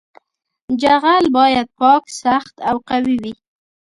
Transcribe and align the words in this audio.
جغل 0.81 1.23
باید 1.37 1.67
پاک 1.79 2.03
سخت 2.21 2.55
او 2.69 2.75
قوي 2.89 3.15
وي 3.23 3.33